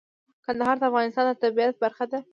کندهار 0.45 0.75
د 0.79 0.83
افغانستان 0.89 1.25
د 1.27 1.31
طبیعت 1.43 1.75
برخه 1.83 2.05
ده. 2.11 2.19